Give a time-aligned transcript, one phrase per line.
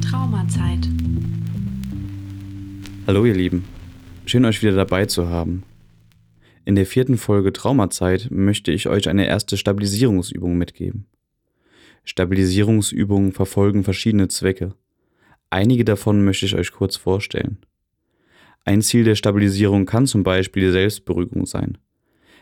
[0.00, 0.88] Traumazeit.
[3.06, 3.64] Hallo ihr Lieben,
[4.24, 5.64] schön euch wieder dabei zu haben.
[6.64, 11.04] In der vierten Folge Traumazeit möchte ich euch eine erste Stabilisierungsübung mitgeben.
[12.04, 14.74] Stabilisierungsübungen verfolgen verschiedene Zwecke.
[15.50, 17.58] Einige davon möchte ich euch kurz vorstellen.
[18.64, 21.78] Ein Ziel der Stabilisierung kann zum Beispiel die Selbstberuhigung sein.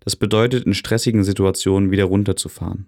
[0.00, 2.86] Das bedeutet, in stressigen Situationen wieder runterzufahren.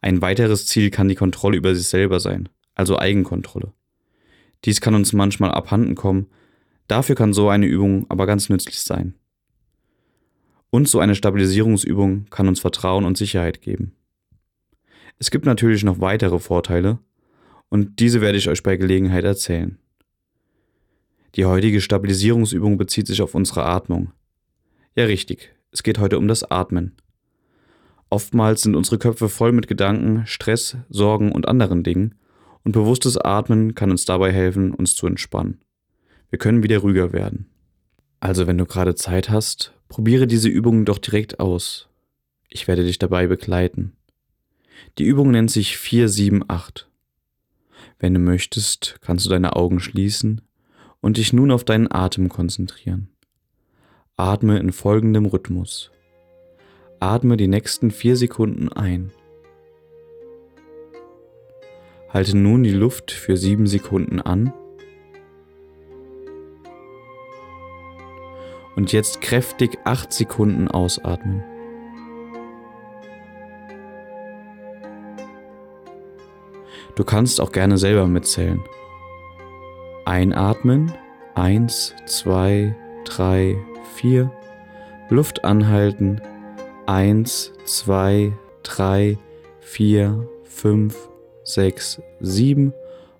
[0.00, 3.72] Ein weiteres Ziel kann die Kontrolle über sich selber sein, also Eigenkontrolle.
[4.64, 6.26] Dies kann uns manchmal abhanden kommen,
[6.88, 9.14] dafür kann so eine Übung aber ganz nützlich sein.
[10.70, 13.92] Und so eine Stabilisierungsübung kann uns Vertrauen und Sicherheit geben.
[15.18, 16.98] Es gibt natürlich noch weitere Vorteile,
[17.68, 19.78] und diese werde ich euch bei Gelegenheit erzählen.
[21.36, 24.12] Die heutige Stabilisierungsübung bezieht sich auf unsere Atmung.
[24.96, 26.96] Ja richtig, es geht heute um das Atmen.
[28.08, 32.16] Oftmals sind unsere Köpfe voll mit Gedanken, Stress, Sorgen und anderen Dingen,
[32.64, 35.60] und bewusstes Atmen kann uns dabei helfen, uns zu entspannen.
[36.30, 37.46] Wir können wieder ruhiger werden.
[38.18, 41.88] Also wenn du gerade Zeit hast, probiere diese Übung doch direkt aus.
[42.48, 43.92] Ich werde dich dabei begleiten.
[44.98, 46.86] Die Übung nennt sich 478.
[48.00, 50.42] Wenn du möchtest, kannst du deine Augen schließen
[51.00, 53.08] und dich nun auf deinen Atem konzentrieren.
[54.16, 55.90] Atme in folgendem Rhythmus.
[56.98, 59.10] Atme die nächsten vier Sekunden ein.
[62.10, 64.52] Halte nun die Luft für sieben Sekunden an.
[68.76, 71.42] Und jetzt kräftig acht Sekunden ausatmen.
[76.96, 78.60] Du kannst auch gerne selber mitzählen.
[80.10, 80.92] Einatmen.
[81.36, 83.56] Eins, zwei, drei,
[83.94, 84.32] vier.
[85.08, 86.20] Luft anhalten.
[86.84, 88.32] Eins, zwei,
[88.64, 89.18] drei,
[89.60, 91.08] vier, fünf,
[91.44, 92.74] sechs, sieben.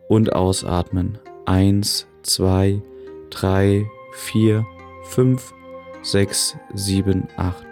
[0.09, 1.19] Und ausatmen.
[1.45, 2.83] Eins, zwei,
[3.31, 4.67] drei, vier,
[5.05, 5.55] fünf,
[6.03, 7.70] sechs, sieben, acht.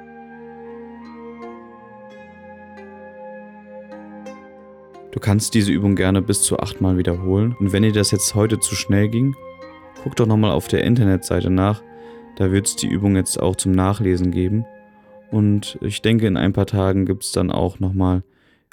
[5.18, 7.56] Du kannst diese Übung gerne bis zu achtmal wiederholen.
[7.58, 9.34] Und wenn dir das jetzt heute zu schnell ging,
[10.04, 11.82] guck doch nochmal auf der Internetseite nach.
[12.36, 14.64] Da wird es die Übung jetzt auch zum Nachlesen geben.
[15.32, 18.22] Und ich denke, in ein paar Tagen gibt es dann auch nochmal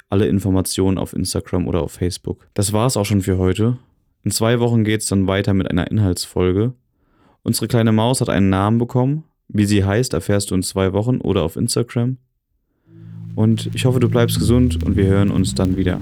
[0.08, 2.46] alle Informationen auf Instagram oder auf Facebook.
[2.54, 3.78] Das war es auch schon für heute.
[4.22, 6.74] In zwei Wochen geht es dann weiter mit einer Inhaltsfolge.
[7.42, 9.24] Unsere kleine Maus hat einen Namen bekommen.
[9.48, 12.18] Wie sie heißt, erfährst du in zwei Wochen oder auf Instagram.
[13.34, 16.00] Und ich hoffe, du bleibst gesund und wir hören uns dann wieder.